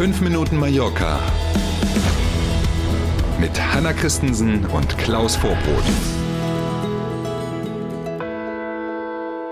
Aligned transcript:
5 0.00 0.22
Minuten 0.22 0.56
Mallorca 0.56 1.20
mit 3.38 3.50
Hanna 3.60 3.92
Christensen 3.92 4.64
und 4.64 4.96
Klaus 4.96 5.36
Vorbrot. 5.36 5.84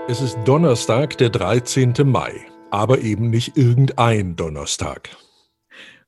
Es 0.07 0.21
ist 0.21 0.39
Donnerstag, 0.45 1.19
der 1.19 1.29
13. 1.29 1.93
Mai, 2.03 2.47
aber 2.71 3.01
eben 3.01 3.29
nicht 3.29 3.57
irgendein 3.57 4.35
Donnerstag. 4.35 5.15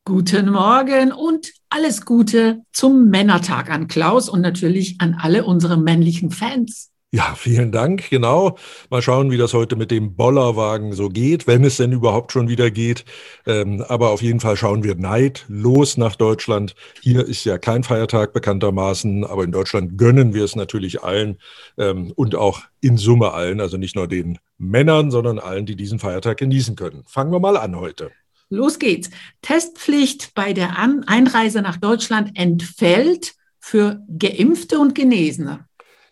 Guten 0.05 0.49
Morgen 0.49 1.11
und 1.11 1.53
alles 1.69 2.03
Gute 2.03 2.63
zum 2.73 3.09
Männertag 3.09 3.69
an 3.69 3.87
Klaus 3.87 4.27
und 4.27 4.41
natürlich 4.41 4.95
an 5.01 5.19
alle 5.21 5.45
unsere 5.45 5.77
männlichen 5.77 6.31
Fans. 6.31 6.90
Ja, 7.13 7.35
vielen 7.35 7.73
Dank. 7.73 8.09
Genau. 8.09 8.57
Mal 8.89 9.01
schauen, 9.01 9.31
wie 9.31 9.37
das 9.37 9.53
heute 9.53 9.75
mit 9.75 9.91
dem 9.91 10.15
Bollerwagen 10.15 10.93
so 10.93 11.09
geht, 11.09 11.45
wenn 11.45 11.65
es 11.65 11.75
denn 11.75 11.91
überhaupt 11.91 12.31
schon 12.31 12.47
wieder 12.47 12.71
geht. 12.71 13.03
Ähm, 13.45 13.83
aber 13.89 14.11
auf 14.11 14.21
jeden 14.21 14.39
Fall 14.39 14.55
schauen 14.55 14.85
wir 14.85 14.95
Neid 14.95 15.43
los 15.49 15.97
nach 15.97 16.15
Deutschland. 16.15 16.73
Hier 17.01 17.27
ist 17.27 17.43
ja 17.43 17.57
kein 17.57 17.83
Feiertag 17.83 18.31
bekanntermaßen, 18.31 19.25
aber 19.25 19.43
in 19.43 19.51
Deutschland 19.51 19.97
gönnen 19.97 20.33
wir 20.33 20.45
es 20.45 20.55
natürlich 20.55 21.03
allen 21.03 21.37
ähm, 21.77 22.13
und 22.15 22.35
auch 22.35 22.61
in 22.79 22.97
Summe 22.97 23.33
allen, 23.33 23.59
also 23.59 23.75
nicht 23.75 23.97
nur 23.97 24.07
den 24.07 24.39
Männern, 24.57 25.11
sondern 25.11 25.37
allen, 25.37 25.65
die 25.65 25.75
diesen 25.75 25.99
Feiertag 25.99 26.37
genießen 26.37 26.77
können. 26.77 27.03
Fangen 27.07 27.33
wir 27.33 27.41
mal 27.41 27.57
an 27.57 27.75
heute. 27.75 28.11
Los 28.49 28.79
geht's. 28.79 29.09
Testpflicht 29.41 30.33
bei 30.33 30.53
der 30.53 30.77
Einreise 30.77 31.61
nach 31.61 31.75
Deutschland 31.75 32.31
entfällt 32.35 33.33
für 33.59 34.01
Geimpfte 34.17 34.79
und 34.79 34.95
Genesene. 34.95 35.65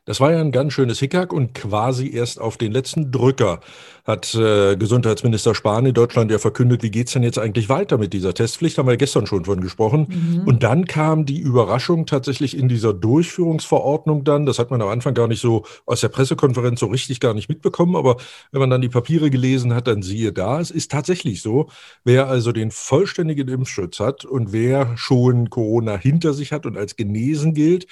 Das 0.09 0.20
war 0.20 0.31
ja 0.31 0.40
ein 0.40 0.52
ganz 0.52 0.73
schönes 0.73 0.98
Hickhack 0.98 1.31
und 1.31 1.54
quasi 1.54 2.12
erst 2.12 2.41
auf 2.41 2.58
den 2.58 2.72
letzten 2.72 3.12
Drücker 3.12 3.59
hat 4.09 4.34
äh, 4.34 4.76
Gesundheitsminister 4.76 5.54
Spahn 5.54 5.86
in 5.86 5.94
Deutschland 5.94 6.31
ja 6.31 6.40
verkündet, 6.40 6.82
wie 6.82 6.90
geht's 6.90 7.13
denn 7.13 7.24
jetzt 7.24 7.38
eigentlich 7.38 7.70
weiter 7.70 7.98
mit 7.98 8.12
dieser 8.12 8.34
Testpflicht, 8.34 8.77
haben 8.77 8.88
wir 8.88 8.98
gestern 8.98 9.27
schon 9.27 9.46
von 9.46 9.62
gesprochen. 9.62 10.07
Mhm. 10.10 10.48
Und 10.48 10.63
dann 10.63 10.85
kam 10.85 11.26
die 11.26 11.40
Überraschung 11.40 12.07
tatsächlich 12.07 12.57
in 12.57 12.68
dieser 12.68 12.93
Durchführungsverordnung 12.93 14.24
dann, 14.24 14.46
das 14.46 14.57
hat 14.57 14.71
man 14.71 14.82
am 14.82 14.90
Anfang 14.90 15.13
gar 15.13 15.27
nicht 15.27 15.41
so 15.41 15.63
aus 15.85 16.01
der 16.01 16.10
Pressekonferenz 16.10 16.79
so 16.79 16.88
richtig 16.88 17.20
gar 17.20 17.35
nicht 17.35 17.49
mitbekommen, 17.49 17.96
aber 17.96 18.18
wenn 18.51 18.60
man 18.60 18.71
dann 18.71 18.82
die 18.82 18.90
Papiere 18.90 19.29
gelesen 19.29 19.74
hat, 19.74 19.88
dann 19.88 20.01
siehe 20.01 20.34
da, 20.34 20.60
es 20.60 20.71
ist 20.71 20.91
tatsächlich 20.91 21.41
so, 21.41 21.70
wer 22.04 22.27
also 22.27 22.51
den 22.51 22.71
vollständigen 22.71 23.48
Impfschutz 23.48 23.99
hat 23.99 24.26
und 24.26 24.51
wer 24.51 24.98
schon 24.98 25.51
Corona 25.51 25.96
hinter 25.98 26.34
sich 26.34 26.51
hat 26.51 26.66
und 26.66 26.77
als 26.77 26.96
genesen 26.96 27.54
gilt, 27.54 27.85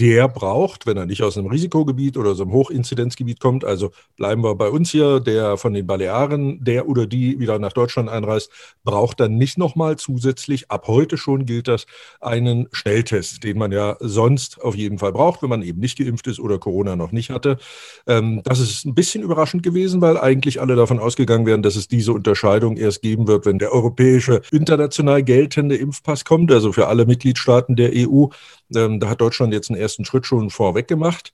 der 0.00 0.28
braucht, 0.28 0.86
wenn 0.86 0.96
er 0.96 1.04
nicht 1.04 1.22
aus 1.22 1.36
einem 1.36 1.48
Risikogebiet 1.48 2.16
oder 2.16 2.34
so 2.34 2.44
einem 2.44 2.52
Hochinzidenzgebiet 2.52 3.38
kommt, 3.38 3.64
also 3.64 3.90
bleiben 4.16 4.42
wir 4.42 4.54
bei 4.54 4.70
uns 4.70 4.90
hier, 4.90 5.20
der 5.20 5.58
von 5.60 5.74
den 5.74 5.86
Balearen, 5.86 6.62
der 6.64 6.88
oder 6.88 7.06
die 7.06 7.38
wieder 7.38 7.58
nach 7.58 7.72
Deutschland 7.72 8.08
einreist, 8.08 8.50
braucht 8.84 9.20
dann 9.20 9.36
nicht 9.36 9.58
nochmal 9.58 9.96
zusätzlich, 9.96 10.70
ab 10.70 10.86
heute 10.86 11.16
schon 11.16 11.46
gilt 11.46 11.68
das, 11.68 11.86
einen 12.20 12.68
Schnelltest, 12.72 13.44
den 13.44 13.58
man 13.58 13.72
ja 13.72 13.96
sonst 14.00 14.60
auf 14.60 14.74
jeden 14.74 14.98
Fall 14.98 15.12
braucht, 15.12 15.42
wenn 15.42 15.50
man 15.50 15.62
eben 15.62 15.80
nicht 15.80 15.98
geimpft 15.98 16.26
ist 16.26 16.40
oder 16.40 16.58
Corona 16.58 16.96
noch 16.96 17.12
nicht 17.12 17.30
hatte. 17.30 17.58
Ähm, 18.06 18.40
das 18.44 18.60
ist 18.60 18.84
ein 18.84 18.94
bisschen 18.94 19.22
überraschend 19.22 19.62
gewesen, 19.62 20.00
weil 20.00 20.18
eigentlich 20.18 20.60
alle 20.60 20.76
davon 20.76 20.98
ausgegangen 20.98 21.46
wären, 21.46 21.62
dass 21.62 21.76
es 21.76 21.88
diese 21.88 22.12
Unterscheidung 22.12 22.76
erst 22.76 23.02
geben 23.02 23.26
wird, 23.28 23.46
wenn 23.46 23.58
der 23.58 23.72
europäische 23.72 24.42
international 24.50 25.22
geltende 25.22 25.76
Impfpass 25.76 26.24
kommt, 26.24 26.50
also 26.52 26.72
für 26.72 26.88
alle 26.88 27.06
Mitgliedstaaten 27.06 27.76
der 27.76 27.92
EU. 27.94 28.26
Ähm, 28.74 29.00
da 29.00 29.08
hat 29.08 29.20
Deutschland 29.20 29.52
jetzt 29.52 29.70
einen 29.70 29.80
ersten 29.80 30.04
Schritt 30.04 30.26
schon 30.26 30.50
vorweg 30.50 30.88
gemacht. 30.88 31.32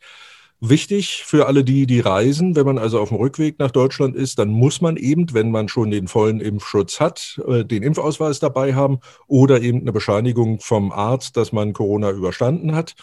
Wichtig 0.60 1.22
für 1.26 1.46
alle 1.46 1.64
die, 1.64 1.86
die 1.86 2.00
reisen, 2.00 2.56
wenn 2.56 2.64
man 2.64 2.78
also 2.78 2.98
auf 2.98 3.10
dem 3.10 3.18
Rückweg 3.18 3.58
nach 3.58 3.70
Deutschland 3.70 4.16
ist, 4.16 4.38
dann 4.38 4.48
muss 4.48 4.80
man 4.80 4.96
eben, 4.96 5.26
wenn 5.34 5.50
man 5.50 5.68
schon 5.68 5.90
den 5.90 6.08
vollen 6.08 6.40
Impfschutz 6.40 6.98
hat, 6.98 7.38
äh, 7.46 7.62
den 7.62 7.82
Impfausweis 7.82 8.40
dabei 8.40 8.74
haben 8.74 9.00
oder 9.26 9.60
eben 9.60 9.82
eine 9.82 9.92
Bescheinigung 9.92 10.58
vom 10.60 10.92
Arzt, 10.92 11.36
dass 11.36 11.52
man 11.52 11.74
Corona 11.74 12.10
überstanden 12.10 12.74
hat. 12.74 12.94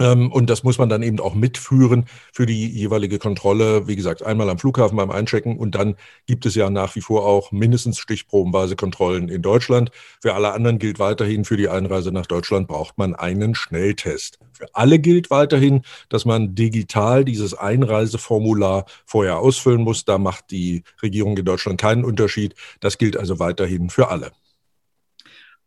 Ähm, 0.00 0.32
und 0.32 0.48
das 0.50 0.64
muss 0.64 0.78
man 0.78 0.88
dann 0.88 1.02
eben 1.02 1.20
auch 1.20 1.34
mitführen 1.34 2.06
für 2.32 2.46
die 2.46 2.66
jeweilige 2.66 3.18
Kontrolle. 3.18 3.86
Wie 3.86 3.96
gesagt, 3.96 4.24
einmal 4.24 4.48
am 4.48 4.58
Flughafen 4.58 4.96
beim 4.96 5.10
Einchecken 5.10 5.58
und 5.58 5.74
dann 5.74 5.94
gibt 6.26 6.46
es 6.46 6.54
ja 6.54 6.70
nach 6.70 6.96
wie 6.96 7.02
vor 7.02 7.26
auch 7.26 7.52
mindestens 7.52 7.98
stichprobenweise 7.98 8.74
Kontrollen 8.76 9.28
in 9.28 9.42
Deutschland. 9.42 9.90
Für 10.20 10.34
alle 10.34 10.52
anderen 10.52 10.78
gilt 10.78 10.98
weiterhin, 10.98 11.44
für 11.44 11.58
die 11.58 11.68
Einreise 11.68 12.10
nach 12.10 12.26
Deutschland 12.26 12.66
braucht 12.66 12.96
man 12.96 13.14
einen 13.14 13.54
Schnelltest. 13.54 14.38
Für 14.52 14.74
alle 14.74 14.98
gilt 14.98 15.30
weiterhin, 15.30 15.82
dass 16.08 16.24
man 16.24 16.54
digital 16.54 17.24
dieses 17.24 17.54
Einreiseformular 17.54 18.86
vorher 19.04 19.38
ausfüllen 19.38 19.82
muss. 19.82 20.06
Da 20.06 20.18
macht 20.18 20.50
die 20.50 20.82
Regierung 21.02 21.36
in 21.36 21.44
Deutschland 21.44 21.80
keinen 21.80 22.04
Unterschied. 22.04 22.54
Das 22.80 22.96
gilt 22.96 23.16
also 23.16 23.38
weiterhin 23.38 23.90
für 23.90 24.08
alle. 24.08 24.32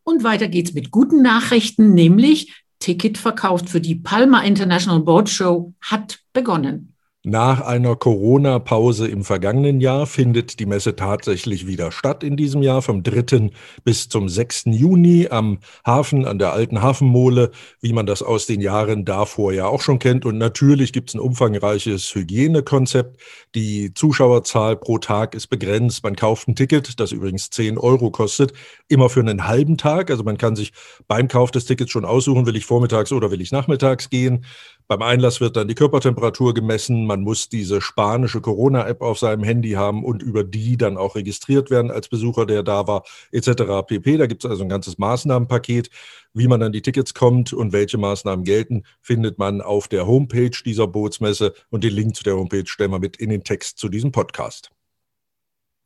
Und 0.04 0.24
weiter 0.24 0.50
geht's 0.50 0.74
mit 0.74 0.92
guten 0.92 1.22
Nachrichten, 1.22 1.94
nämlich 1.94 2.63
Ticket 2.84 3.18
verkauft 3.18 3.70
für 3.70 3.80
die 3.80 3.96
Palma 3.96 4.42
International 4.42 5.00
Boat 5.00 5.30
Show 5.30 5.74
hat 5.80 6.20
begonnen. 6.34 6.93
Nach 7.26 7.62
einer 7.62 7.96
Corona-Pause 7.96 9.08
im 9.08 9.24
vergangenen 9.24 9.80
Jahr 9.80 10.08
findet 10.08 10.60
die 10.60 10.66
Messe 10.66 10.98
tatsächlich 10.98 11.66
wieder 11.66 11.94
statt 11.94 12.22
in 12.22 12.36
diesem 12.36 12.62
Jahr, 12.62 12.82
vom 12.82 13.02
3. 13.02 13.50
bis 13.86 14.10
zum 14.10 14.28
6. 14.28 14.66
Juni 14.66 15.30
am 15.30 15.60
Hafen, 15.86 16.26
an 16.26 16.38
der 16.38 16.52
alten 16.52 16.82
Hafenmole, 16.82 17.52
wie 17.80 17.94
man 17.94 18.06
das 18.06 18.24
aus 18.24 18.46
den 18.46 18.60
Jahren 18.60 19.06
davor 19.06 19.54
ja 19.54 19.68
auch 19.68 19.80
schon 19.80 20.00
kennt. 20.00 20.26
Und 20.26 20.38
natürlich 20.38 20.92
gibt 20.92 21.12
es 21.12 21.16
ein 21.16 21.22
umfangreiches 21.22 22.14
Hygienekonzept. 22.14 23.22
Die 23.56 23.94
Zuschauerzahl 23.94 24.76
pro 24.76 24.98
Tag 24.98 25.34
ist 25.34 25.48
begrenzt. 25.48 26.04
Man 26.04 26.18
kauft 26.18 26.50
ein 26.50 26.58
Ticket, 26.58 27.00
das 27.00 27.14
übrigens 27.14 27.50
10 27.52 27.78
Euro 27.78 28.12
kostet, 28.12 28.52
immer 28.90 29.10
für 29.10 29.22
einen 29.22 29.48
halben 29.48 29.78
Tag. 29.78 30.12
Also 30.12 30.24
man 30.24 30.38
kann 30.38 30.58
sich 30.58 30.74
beim 31.08 31.30
Kauf 31.30 31.52
des 31.52 31.64
Tickets 31.68 31.90
schon 31.90 32.04
aussuchen, 32.04 32.46
will 32.46 32.58
ich 32.58 32.66
vormittags 32.66 33.14
oder 33.14 33.32
will 33.32 33.40
ich 33.40 33.54
nachmittags 33.54 34.10
gehen. 34.10 34.44
Beim 34.88 35.02
Einlass 35.02 35.40
wird 35.40 35.56
dann 35.56 35.68
die 35.68 35.76
Körpertemperatur 35.76 36.54
gemessen. 36.54 37.06
Man 37.06 37.22
muss 37.22 37.48
diese 37.48 37.80
spanische 37.80 38.42
Corona-App 38.42 39.02
auf 39.02 39.18
seinem 39.18 39.44
Handy 39.44 39.72
haben 39.72 40.04
und 40.04 40.22
über 40.22 40.44
die 40.44 40.76
dann 40.78 40.98
auch 40.98 41.16
registriert 41.16 41.70
werden 41.70 41.90
als 41.90 42.10
Besucher, 42.10 42.46
der 42.46 42.64
da 42.64 42.86
war, 42.86 43.04
etc. 43.32 43.86
pp. 43.88 44.18
Da 44.18 44.28
gibt 44.28 44.44
es 44.44 44.50
also 44.50 44.64
ein 44.64 44.70
ganzes 44.70 44.98
Maßnahmenpaket. 44.98 45.90
Wie 46.34 46.48
man 46.48 46.62
an 46.62 46.74
die 46.74 46.82
Tickets 46.82 47.14
kommt 47.14 47.54
und 47.54 47.72
welche 47.72 47.98
Maßnahmen 47.98 48.44
gelten, 48.44 48.84
findet 49.02 49.40
man 49.40 49.62
auf 49.62 49.88
der 49.88 50.06
Homepage 50.06 50.58
dieser 50.66 50.88
Bootsmesse. 50.88 51.54
Und 51.70 51.84
den 51.84 51.94
Link 51.94 52.16
zu 52.16 52.24
der 52.24 52.36
Homepage 52.36 52.68
stellen 52.68 52.92
wir 52.92 53.00
mit 53.00 53.18
in 53.18 53.30
den 53.30 53.44
Text 53.44 53.78
zu 53.78 53.88
diesem 53.88 54.12
Podcast. 54.12 54.70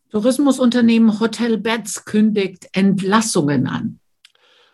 Tourismusunternehmen 0.10 1.20
Hotel 1.20 1.58
Beds 1.58 2.06
kündigt 2.06 2.68
Entlassungen 2.72 3.68
an 3.68 4.00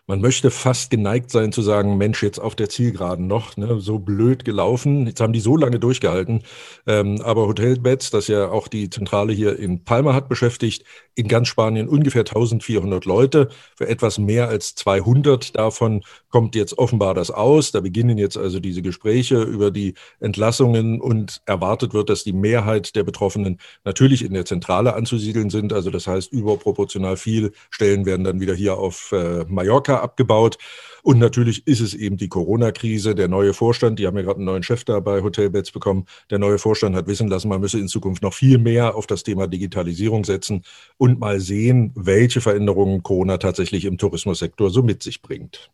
man 0.05 0.19
möchte 0.19 0.51
fast 0.51 0.89
geneigt 0.89 1.31
sein 1.31 1.53
zu 1.53 1.61
sagen, 1.61 1.97
Mensch, 1.97 2.23
jetzt 2.23 2.39
auf 2.39 2.55
der 2.55 2.67
Zielgeraden 2.67 3.25
noch, 3.27 3.55
ne, 3.55 3.79
so 3.79 3.99
blöd 3.99 4.43
gelaufen. 4.43 5.07
Jetzt 5.07 5.21
haben 5.21 5.31
die 5.31 5.39
so 5.39 5.55
lange 5.55 5.79
durchgehalten. 5.79 6.43
Ähm, 6.85 7.21
aber 7.21 7.47
Hotelbeds, 7.47 8.09
das 8.09 8.27
ja 8.27 8.49
auch 8.49 8.67
die 8.67 8.89
Zentrale 8.89 9.31
hier 9.31 9.57
in 9.57 9.85
Palma 9.85 10.13
hat, 10.13 10.27
beschäftigt 10.27 10.83
in 11.15 11.27
ganz 11.29 11.47
Spanien 11.47 11.87
ungefähr 11.87 12.21
1400 12.21 13.05
Leute. 13.05 13.47
Für 13.77 13.87
etwas 13.87 14.17
mehr 14.17 14.49
als 14.49 14.75
200 14.75 15.55
davon 15.57 16.01
kommt 16.29 16.55
jetzt 16.55 16.77
offenbar 16.77 17.13
das 17.13 17.31
aus. 17.31 17.71
Da 17.71 17.79
beginnen 17.79 18.17
jetzt 18.17 18.37
also 18.37 18.59
diese 18.59 18.81
Gespräche 18.81 19.41
über 19.43 19.71
die 19.71 19.93
Entlassungen 20.19 20.99
und 20.99 21.41
erwartet 21.45 21.93
wird, 21.93 22.09
dass 22.09 22.25
die 22.25 22.33
Mehrheit 22.33 22.95
der 22.95 23.03
Betroffenen 23.03 23.59
natürlich 23.85 24.25
in 24.25 24.33
der 24.33 24.45
Zentrale 24.45 24.95
anzusiedeln 24.95 25.49
sind. 25.49 25.71
Also 25.71 25.91
das 25.91 26.07
heißt, 26.07 26.33
überproportional 26.33 27.15
viel 27.15 27.53
Stellen 27.69 28.05
werden 28.05 28.25
dann 28.25 28.41
wieder 28.41 28.55
hier 28.55 28.77
auf 28.77 29.11
äh, 29.13 29.45
Mallorca 29.47 29.92
Mallorca 29.93 30.03
abgebaut. 30.03 30.57
Und 31.03 31.19
natürlich 31.19 31.67
ist 31.67 31.81
es 31.81 31.93
eben 31.93 32.15
die 32.15 32.29
Corona-Krise. 32.29 33.13
Der 33.13 33.27
neue 33.27 33.53
Vorstand, 33.53 33.99
die 33.99 34.07
haben 34.07 34.15
ja 34.15 34.23
gerade 34.23 34.37
einen 34.37 34.45
neuen 34.45 34.63
Chef 34.63 34.85
da 34.85 35.01
bei 35.01 35.21
Hotelbeds 35.21 35.71
bekommen. 35.71 36.05
Der 36.29 36.39
neue 36.39 36.57
Vorstand 36.57 36.95
hat 36.95 37.07
wissen 37.07 37.27
lassen, 37.27 37.49
man 37.49 37.59
müsse 37.59 37.79
in 37.79 37.89
Zukunft 37.89 38.23
noch 38.23 38.33
viel 38.33 38.57
mehr 38.57 38.95
auf 38.95 39.05
das 39.05 39.23
Thema 39.23 39.47
Digitalisierung 39.47 40.23
setzen 40.23 40.63
und 40.97 41.19
mal 41.19 41.41
sehen, 41.41 41.91
welche 41.95 42.39
Veränderungen 42.39 43.03
Corona 43.03 43.37
tatsächlich 43.37 43.83
im 43.83 43.97
Tourismussektor 43.97 44.69
so 44.69 44.81
mit 44.81 45.03
sich 45.03 45.21
bringt. 45.21 45.71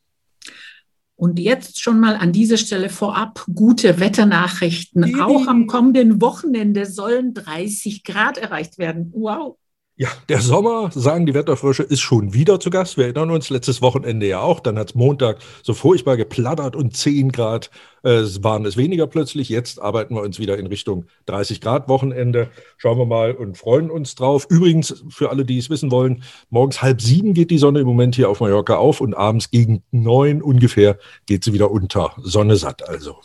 Und 1.16 1.38
jetzt 1.38 1.82
schon 1.82 2.00
mal 2.00 2.16
an 2.16 2.32
dieser 2.32 2.58
Stelle 2.58 2.90
vorab 2.90 3.46
gute 3.54 4.00
Wetternachrichten. 4.00 5.22
Auch 5.22 5.48
am 5.48 5.68
kommenden 5.68 6.22
Wochenende 6.22 6.86
sollen 6.86 7.34
30 7.34 8.06
Grad 8.06 8.38
erreicht 8.38 8.78
werden. 8.78 9.12
Wow. 9.14 9.58
Ja, 10.01 10.07
der 10.30 10.40
Sommer, 10.40 10.92
sagen 10.94 11.25
die 11.25 11.34
Wetterfrösche, 11.34 11.84
ist 11.84 12.00
schon 12.00 12.34
wieder 12.34 12.62
zu 12.62 12.69
Gast. 12.69 12.96
Wir 12.96 13.04
erinnern 13.04 13.31
uns, 13.31 13.50
letztes 13.50 13.81
Wochenende 13.81 14.28
ja 14.28 14.40
auch. 14.40 14.62
Dann 14.62 14.80
hat 14.80 14.92
es 14.92 14.96
Montag 14.96 15.40
so 15.62 15.74
furchtbar 15.74 16.16
geplattert 16.16 16.78
und 16.78 16.96
10 16.96 17.34
Grad 17.34 17.69
äh, 18.04 18.22
waren 18.40 18.63
es 18.63 18.78
weniger 18.78 19.07
plötzlich. 19.07 19.50
Jetzt 19.50 19.81
arbeiten 19.81 20.16
wir 20.16 20.22
uns 20.22 20.40
wieder 20.40 20.57
in 20.57 20.68
Richtung 20.68 21.07
30 21.25 21.60
Grad 21.60 21.90
Wochenende. 21.90 22.50
Schauen 22.78 22.98
wir 22.98 23.06
mal 23.06 23.34
und 23.34 23.57
freuen 23.57 23.92
uns 23.92 24.16
drauf. 24.16 24.48
Übrigens, 24.50 25.04
für 25.10 25.31
alle, 25.31 25.44
die 25.44 25.57
es 25.57 25.69
wissen 25.69 25.92
wollen, 25.92 26.24
morgens 26.50 26.81
halb 26.81 27.02
sieben 27.02 27.34
geht 27.34 27.52
die 27.52 27.57
Sonne 27.57 27.81
im 27.81 27.88
Moment 27.88 28.16
hier 28.16 28.30
auf 28.30 28.40
Mallorca 28.40 28.78
auf 28.78 29.02
und 29.02 29.13
abends 29.16 29.52
gegen 29.52 29.84
neun 29.92 30.42
ungefähr 30.42 30.98
geht 31.25 31.44
sie 31.44 31.52
wieder 31.52 31.72
unter. 31.72 32.13
Sonne 32.24 32.56
satt 32.56 32.88
also. 32.88 33.18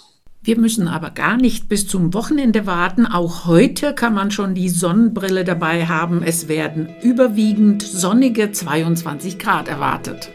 Wir 0.46 0.58
müssen 0.58 0.88
aber 0.88 1.08
gar 1.08 1.38
nicht 1.38 1.70
bis 1.70 1.88
zum 1.88 2.12
Wochenende 2.12 2.66
warten. 2.66 3.06
Auch 3.06 3.46
heute 3.46 3.94
kann 3.94 4.12
man 4.12 4.30
schon 4.30 4.54
die 4.54 4.68
Sonnenbrille 4.68 5.42
dabei 5.42 5.86
haben. 5.86 6.22
Es 6.22 6.48
werden 6.48 6.90
überwiegend 7.00 7.82
sonnige 7.82 8.52
22 8.52 9.38
Grad 9.38 9.68
erwartet. 9.68 10.30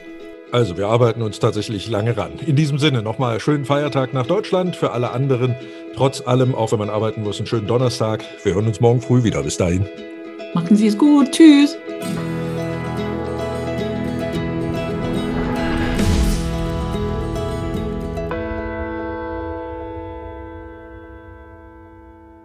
Also 0.52 0.78
wir 0.78 0.88
arbeiten 0.88 1.22
uns 1.22 1.38
tatsächlich 1.38 1.88
lange 1.88 2.18
ran. 2.18 2.32
In 2.44 2.56
diesem 2.56 2.80
Sinne 2.80 3.04
nochmal 3.04 3.40
schönen 3.40 3.66
Feiertag 3.66 4.16
nach 4.16 4.26
Deutschland. 4.26 4.76
Für 4.76 4.94
alle 4.94 5.12
anderen, 5.12 5.54
trotz 5.96 6.26
allem, 6.26 6.56
auch 6.56 6.72
wenn 6.72 6.80
man 6.80 6.90
arbeiten 6.90 7.22
muss, 7.22 7.38
einen 7.38 7.46
schönen 7.46 7.68
Donnerstag. 7.68 8.24
Wir 8.44 8.56
hören 8.56 8.66
uns 8.66 8.82
morgen 8.82 9.02
früh 9.02 9.24
wieder. 9.24 9.44
Bis 9.44 9.58
dahin. 9.58 9.86
Machen 10.56 10.76
Sie 10.76 10.88
es 10.88 10.98
gut. 10.98 11.32
Tschüss. 11.34 11.78